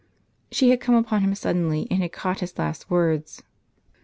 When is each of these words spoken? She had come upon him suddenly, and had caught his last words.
She 0.51 0.71
had 0.71 0.81
come 0.81 0.95
upon 0.95 1.21
him 1.21 1.35
suddenly, 1.35 1.87
and 1.91 2.01
had 2.01 2.11
caught 2.11 2.39
his 2.39 2.57
last 2.57 2.89
words. 2.89 3.43